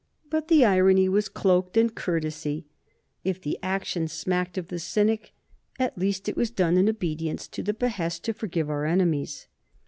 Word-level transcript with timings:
But 0.31 0.47
the 0.47 0.65
irony 0.65 1.07
was 1.07 1.29
cloaked 1.29 1.75
by 1.75 1.87
courtesy; 1.89 2.65
if 3.23 3.39
the 3.39 3.59
action 3.61 4.07
smacked 4.07 4.57
of 4.57 4.69
the 4.69 4.79
cynic, 4.79 5.31
at 5.77 5.95
least 5.95 6.27
it 6.27 6.35
was 6.35 6.49
done 6.49 6.75
in 6.75 6.89
obedience 6.89 7.47
to 7.49 7.61
the 7.61 7.75
behest 7.75 8.23
to 8.23 8.33
forgive 8.33 8.67
our 8.67 8.87
enemies. 8.87 9.45